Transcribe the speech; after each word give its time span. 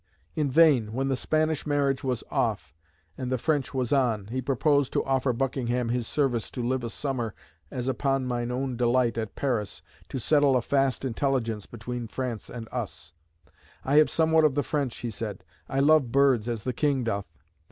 In 0.35 0.49
vain, 0.49 0.93
when 0.93 1.09
the 1.09 1.15
Spanish 1.15 1.67
marriage 1.67 2.03
was 2.03 2.23
off 2.31 2.73
and 3.19 3.31
the 3.31 3.37
French 3.37 3.71
was 3.71 3.93
on, 3.93 4.25
he 4.29 4.41
proposed 4.41 4.91
to 4.93 5.05
offer 5.05 5.29
to 5.31 5.37
Buckingham 5.37 5.89
"his 5.89 6.07
service 6.07 6.49
to 6.49 6.61
live 6.63 6.83
a 6.83 6.89
summer 6.89 7.35
as 7.69 7.87
upon 7.87 8.25
mine 8.25 8.49
own 8.49 8.75
delight 8.75 9.15
at 9.19 9.35
Paris, 9.35 9.83
to 10.09 10.17
settle 10.17 10.55
a 10.57 10.61
fast 10.63 11.05
intelligence 11.05 11.67
between 11.67 12.07
France 12.07 12.49
and 12.49 12.67
us;" 12.71 13.13
"I 13.85 13.97
have 13.97 14.09
somewhat 14.09 14.43
of 14.43 14.55
the 14.55 14.63
French," 14.63 14.97
he 14.97 15.11
said, 15.11 15.43
"I 15.69 15.79
love 15.81 16.11
birds, 16.11 16.49
as 16.49 16.63
the 16.63 16.73
King 16.73 17.03
doth." 17.03 17.27